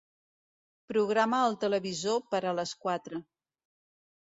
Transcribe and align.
Programa 0.91 1.41
el 1.51 1.59
televisor 1.65 2.19
per 2.33 2.41
a 2.47 2.57
les 2.63 2.75
quatre. 2.87 3.23